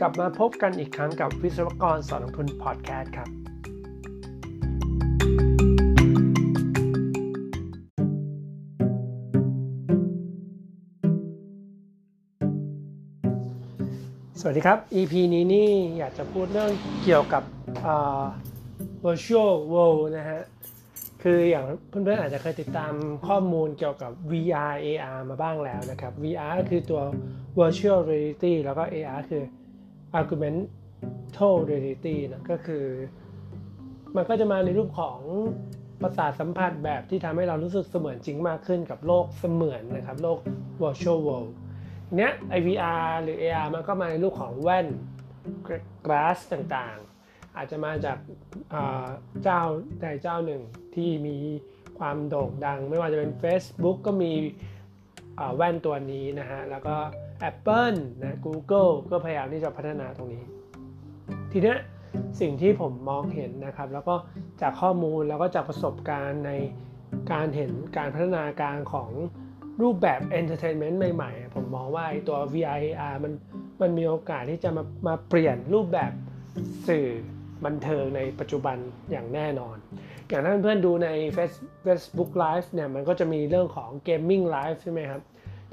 [0.00, 3.28] กลับมาพบกันอีกครั้งกับวิศวกรสอนลงทุนพอดแคสต์ครับ
[14.40, 16.70] สวัสดีครับ EP นี้นี่อยากจะพูดเรื่อง
[17.04, 17.42] เกี่ยวกับ
[19.04, 20.42] virtual world นะฮะ
[21.22, 22.92] คืออย่างเพื่อนๆอาจจะเคยติดตาม
[23.28, 27.02] ข้อมูลเกี่ยวกับ VR AR มาบ้างแล้วนะครับ VR คือตัว
[27.58, 29.44] virtual reality แล้วก็ AR คือ
[30.18, 30.68] augmented
[31.70, 32.84] reality นะก็คือ
[34.16, 35.18] มันก็จะมาในรูปของ
[36.02, 40.38] ประสาทสัมผัสแบบที่ทำให้เรารู้สึกเสมือนจริงมากขึ้นกับโลกเสมือนนะครับ โลก
[40.82, 41.52] virtual world
[42.16, 44.86] เนี้ย IVR หรือ AR มันก็มาในรูปของแว่น
[46.06, 48.18] glass ต่างๆ อาจจะมาจาก
[49.42, 49.62] เจ้า
[50.00, 50.62] ใดเจ้าหนึ่ง
[50.94, 51.36] ที่มี
[51.98, 54.32] ความโด่งดัง ไม่ว่าจะเป็น Facebook ก็มี
[55.56, 56.96] แว่นตัวนี้นะฮะ แล้วก็
[57.48, 60.44] Apple นะ Google ก็พยายามที่จะพัฒนาตรงนี้
[61.52, 61.74] ทีนี้
[62.40, 64.14] สิ่งที่ผมมองเห็นนะครับ แล้วก็
[64.62, 66.52] จากข้อมูลแล้วก็จากประสบการณ์ใน
[67.32, 69.10] การเห็นการพัฒนาการของ
[69.82, 73.32] รูปแบบ entertainment ใหม่ ๆ ผมมองว่าตัว VIR มัน
[73.80, 76.12] มันมีโอกาสที่จะมามาเปลี่ยนรูปแบบ
[76.88, 77.08] สื่อ
[77.64, 78.76] บันเทิงในปัจจุบัน
[79.10, 79.76] อย่างแน่นอน
[80.28, 81.08] อย่างถ้าเพื่อนๆดูใน
[81.84, 85.22] Facebook Live เนี่ยมันก็จะมีเรื่องของ Gaming Live ใช่ไหมครับ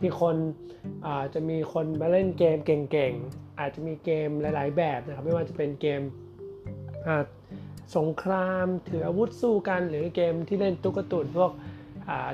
[0.00, 0.36] ที่คน
[1.34, 6.00] จะมีคนมาเล่นเกมเก่งๆ อาจจะมีเกมหลาย ๆ แบบนะครับ ไม่ว่าจะเป็นเกม
[7.96, 11.52] สงครามถืออาวุธสู้กันหรือเกมที่เล่นตุ๊กตุนพวก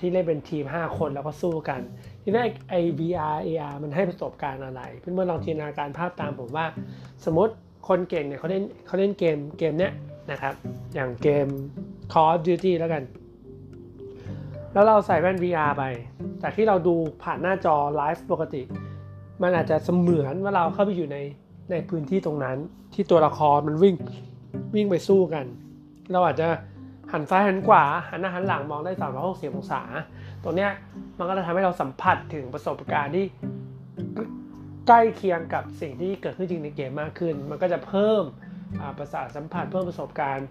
[0.00, 1.80] ที่เล่นเป็นทีม 5 คนแล้วก็สู้กัน
[2.22, 6.66] ทีนี้ไอ VR AR มันให้ประสบการณ์อะไร เพื่อนๆลองจินตนาการภาพตามผมว่า
[7.24, 7.54] สมมติ
[7.88, 9.92] คนเก่งเนี่ยเขาเล่นเขาเล่นเกมเกมเนี้ย
[10.30, 10.54] นะครับ
[10.94, 11.46] อย่างเกม
[12.12, 13.02] Call of Duty แล้วกัน
[14.72, 15.84] แล้วเราใส่แว่น VR ไป
[16.40, 18.62] แต่ที่เราดูผ่านหน้าจอไลฟ์ปกติ
[19.42, 21.18] มันอาจจะเสมือนว่าเราเข้าไปอยู่ใน
[21.70, 22.56] ในพื้นที่ตรงนั้น
[22.94, 23.96] ที่ตัวละครมันวิ่ง
[24.74, 25.44] วิ่งไปสู้กัน
[26.12, 26.46] เราอาจจะ
[27.12, 29.82] หันซ้ายหันขวาหันหน้าหันหลังมองได้360องศา
[30.42, 30.70] ตรงเนี้ย
[31.18, 33.24] มันก็จะทำให้เราสัมผัสถึงประสบการณ์ที่
[34.86, 38.22] ใกล้เคียงกับสิ่งที่เกิดขึ้นจริงในเกมมากขึ้น มันก็จะเพิ่ม
[38.98, 40.48] ประสาทสัมผัสเพิ่มประสบการณ์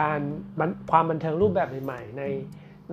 [0.00, 0.20] การ
[0.90, 2.22] ความบันเทิงรูปแบบใหม่ๆใน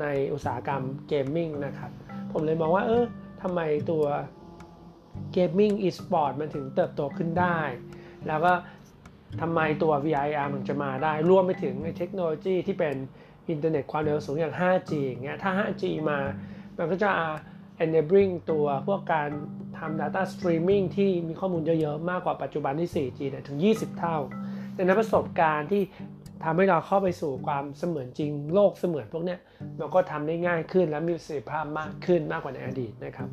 [0.02, 1.92] ในอุตสาหกรรม gaming นะครับ
[2.32, 3.06] ผมเลยมองว่าเออ
[3.42, 3.60] ทำไม
[3.92, 4.04] ตัว
[5.34, 7.60] gaming อีสปอร์ตมันถึงเติบโตขึ้นได้
[8.28, 8.54] แล้วก็
[9.42, 12.96] ทำไมตัว VR มันจะมาได้ รวมไปถึงเทคโนโลยีที่เป็น
[13.50, 16.20] อินเทอร์เน็ตความเร็วสูงอย่าง 5G อย่างเงี้ย ถ้า 5G มา
[16.78, 17.10] มันก็จะ
[17.84, 19.30] enabling ตัวพวกการ
[19.78, 24.18] ทำ data streaming ที่มีข้อมูลเยอะ ๆ มากกว่าปัจจุบันที่ 4G เนี่ยถึง 20 เท่า
[24.78, 25.82] ดังนั้นประสบการณ์ที่
[26.46, 29.40] ทำให้เราเข้าไปสู่ความเสมือนจริงโลกเสมือนพวกเนี้ย
[29.80, 33.30] มันก็ทำได้ง่ายขึ้นและมีประสิทธิภาพมากขึ้นมากกว่าในอดีตนะครับ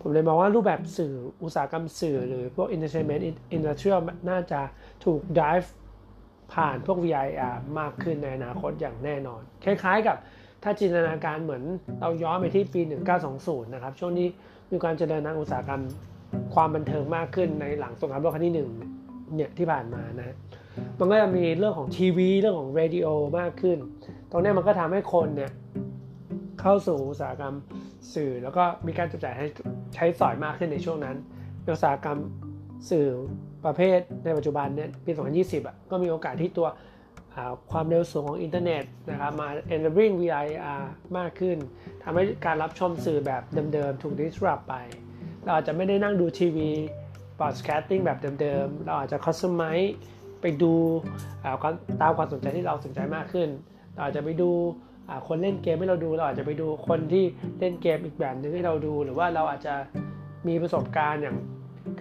[0.00, 1.12] ผมเลยมองว่ารูปแบบสื่อ
[1.42, 3.22] อุตสาหกรรมสื่อหรือพวก entertainment
[3.56, 4.00] industrial
[4.30, 4.60] น่าจะ
[5.04, 5.68] ถูก drive
[6.54, 10.16] ผ่านพวก VIR มากขึ้นในอนาคตอย่างแน่นอน คล้ายๆกับ
[10.62, 11.62] ถ้าจินตนาการเหมือน
[12.00, 12.80] เราย้อนไปที่ปี
[13.26, 14.26] 1920 นะครับ ช่วงนี้
[14.70, 15.82] มีการเจริญทางอุตสาหกรรม
[16.54, 18.54] ความบันเทิงมากขึ้นในหลังสงครามโลกครั้งที่
[18.94, 20.36] 1เนี่ยที่ผ่านมานะ
[20.98, 23.78] มันก็จะมีเรื่องของทีวี เรื่องของเรดิโอมากขึ้น
[24.30, 25.52] ตรงนี้มันก็ทำให้คนเนี่ย
[26.60, 27.54] เข้าสู่อุตสาหกรรม
[28.14, 29.46] สื่อ แล้วก็มีการจับจ่ายให้
[29.94, 31.16] ใช้สอยมากขึ้นในช่วงนั้น
[31.72, 32.18] อุตสาหกรรม
[32.90, 33.06] สื่อ
[33.64, 36.68] ประเภทในปัจจุบันเนี่ยปี 2020อะก็มีโอกาสที่ตัว
[37.72, 40.82] ความเร็วสูงของอินเทอร์เน็ตนะครับมา enabling VIR
[41.18, 41.58] มากขึ้น
[42.02, 43.42] ทำให้การรับชมสื่อแบบ
[43.74, 44.74] เดิมๆ ถูก disrupt ไป
[45.42, 46.70] เราอาจจะไม่ได้นั่งดูทีวี
[47.38, 49.90] broadcasting แบบเดิมๆ เราอาจจะ customize
[50.42, 50.72] ไปดู
[52.02, 53.48] ตามความสนใจที่เราสนใจมากขึ้น
[53.92, 54.50] เราอาจจะไปดู
[55.28, 57.24] คนเล่นเกมให้เราดูเราอาจจะไปดูคนที่
[57.58, 59.74] เล่นเกมอีกแบบหนึ่งให้เราดู หรือว่าเราอาจจะ
[60.48, 61.36] มีประสบการณ์อย่าง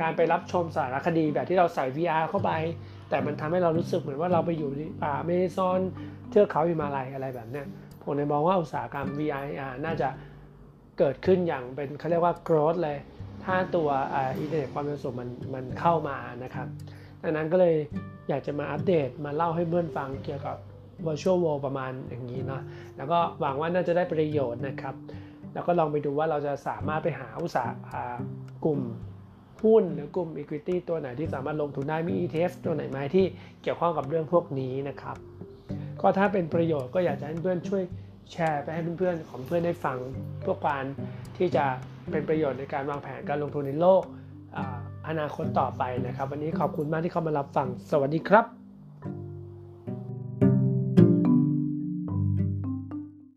[0.01, 2.51] การไปรับชมสารคดีแบบที่เราใส่ VR เข้าไป
[3.09, 5.79] แต่มันทำให้เรารู้สึกเหมือนว่าเราไปอยู่ในป่าเมซอน
[6.29, 7.63] เทือกเขาหิมาลัยอะไรแบบนี้
[8.03, 9.45] ผมเลยมองว่าอุตสาหกรรม VR
[9.85, 10.09] น่าจะ
[10.99, 12.97] เกิดขึ้นอย่างเป็นเขาเรียกว่า growth เลย
[13.43, 13.89] ถ้าตัว
[14.39, 16.67] อินเทอร์เน็ตความเร็วสูงมันมันเข้ามานะครับ
[17.23, 17.75] ดังนั้นก็เลย
[18.29, 20.57] อยากจะมาอัปเดตมาเล่าให้เพื่อนฟังเกี่ยวกับ
[21.05, 22.61] virtual world ประมาณอย่างนี้เนาะ
[22.97, 24.95] แล้วก็หวังว่าน่าจะได้ประโยชน์นะครับ
[25.53, 27.93] แล้วก็ลองไปดูว่าเราจะสามารถไปหาอุตสาห
[28.65, 28.79] กลุ่ม
[29.63, 33.25] หุ้นหรือกลุ่ม Equity ตัวไหนที่สามารถลงทุนได้มี ETF ตัวไหนไหมที่
[33.63, 35.17] เกี่ยวข้องกับเรื่องพวกนี้นะครับ
[36.01, 37.83] ก็ถ้าเป็นประโยชน์ก็อยากจะให้เพื่อนช่วย
[38.31, 39.97] แชร์ไปให้เพื่อนๆของเพื่อนได้ฟัง
[40.41, 40.83] เพื่อการ
[41.37, 41.65] ที่จะ
[42.11, 44.03] เป็นประโยชน์ในการวางแผนการลงทุนในโลก
[45.11, 48.60] อนาคตต่อไปนะครับ วันนี้ขอบคุณมากที่เข้ามารับฟัง สวัสดีครับ